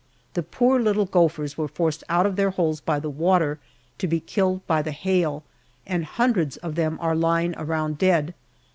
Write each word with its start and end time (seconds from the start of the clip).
The 0.33 0.41
poor 0.41 0.79
little 0.79 1.05
gophers 1.05 1.59
were 1.59 1.67
forced 1.67 2.03
out 2.09 2.25
of 2.25 2.35
their 2.35 2.49
holes 2.49 2.81
by 2.81 2.99
the 2.99 3.07
water, 3.11 3.59
to 3.99 4.07
be 4.07 4.19
killed 4.19 4.65
by 4.65 4.81
the 4.81 4.93
hail, 4.93 5.43
and 5.85 6.03
hundreds 6.05 6.57
of 6.57 6.73
them 6.73 6.97
are 6.99 7.15
lying 7.15 7.53
around 7.55 7.99
dead. 7.99 8.33